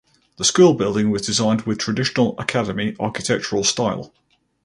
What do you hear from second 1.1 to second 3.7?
was designed with traditional academy architectural